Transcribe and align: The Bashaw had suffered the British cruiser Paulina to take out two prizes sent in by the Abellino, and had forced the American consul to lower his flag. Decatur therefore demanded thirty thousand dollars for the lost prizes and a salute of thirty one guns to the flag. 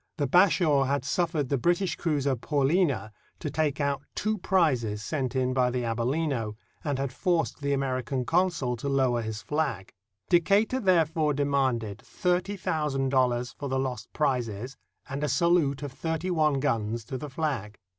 The 0.17 0.25
Bashaw 0.25 0.85
had 0.85 1.05
suffered 1.05 1.49
the 1.49 1.59
British 1.59 1.95
cruiser 1.95 2.35
Paulina 2.35 3.11
to 3.37 3.51
take 3.51 3.79
out 3.79 4.01
two 4.15 4.39
prizes 4.39 5.03
sent 5.03 5.35
in 5.35 5.53
by 5.53 5.69
the 5.69 5.83
Abellino, 5.83 6.55
and 6.83 6.97
had 6.97 7.13
forced 7.13 7.61
the 7.61 7.71
American 7.71 8.25
consul 8.25 8.75
to 8.77 8.89
lower 8.89 9.21
his 9.21 9.43
flag. 9.43 9.93
Decatur 10.27 10.79
therefore 10.79 11.35
demanded 11.35 12.01
thirty 12.01 12.57
thousand 12.57 13.09
dollars 13.09 13.51
for 13.51 13.69
the 13.69 13.77
lost 13.77 14.11
prizes 14.11 14.75
and 15.07 15.23
a 15.23 15.29
salute 15.29 15.83
of 15.83 15.91
thirty 15.91 16.31
one 16.31 16.59
guns 16.59 17.05
to 17.05 17.19
the 17.19 17.29
flag. 17.29 17.77